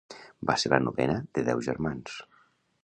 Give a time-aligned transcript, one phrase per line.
[0.51, 2.19] Va ser la novena de deu germans.